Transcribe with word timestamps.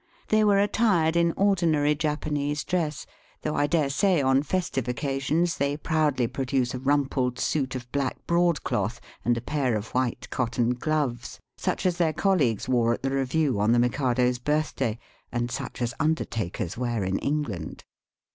They 0.29 0.43
were 0.43 0.57
attired 0.57 1.15
in 1.15 1.31
ordinary 1.37 1.93
Japanese 1.93 2.63
dress, 2.63 3.05
though 3.43 3.53
I 3.55 3.67
dare 3.67 3.91
say 3.91 4.19
on 4.19 4.41
festive 4.41 4.87
occasions 4.87 5.57
they 5.57 5.77
proudly 5.77 6.25
produce 6.25 6.73
a 6.73 6.79
rumpled 6.79 7.37
suit 7.37 7.75
of 7.75 7.85
black 7.91 8.25
broadcloth 8.25 8.99
and 9.23 9.37
a 9.37 9.41
pair 9.41 9.75
of 9.75 9.89
white 9.89 10.27
cotton 10.31 10.73
gloves, 10.73 11.39
such 11.55 11.85
as 11.85 11.97
their 11.97 12.13
colleagues 12.13 12.67
wore 12.67 12.95
at 12.95 13.03
the 13.03 13.11
review 13.11 13.59
on 13.59 13.73
the 13.73 13.77
Mikado's 13.79 14.39
birthday, 14.39 14.97
and 15.31 15.51
such 15.51 15.83
as 15.83 15.93
undertakers 15.99 16.75
wear 16.75 17.03
in 17.03 17.19
England. 17.19 17.83